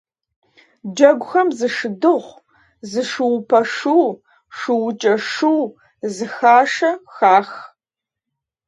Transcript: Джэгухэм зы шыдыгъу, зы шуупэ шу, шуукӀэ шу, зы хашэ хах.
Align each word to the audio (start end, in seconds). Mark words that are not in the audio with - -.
Джэгухэм 0.95 1.47
зы 1.57 1.67
шыдыгъу, 1.75 2.43
зы 2.89 3.01
шуупэ 3.09 3.59
шу, 3.73 4.01
шуукӀэ 4.57 5.15
шу, 5.31 5.59
зы 6.13 6.25
хашэ 6.35 6.91
хах. 7.15 7.49